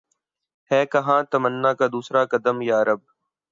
[0.71, 3.01] ہے کہاں تمنا کا دوسرا قدم یا رب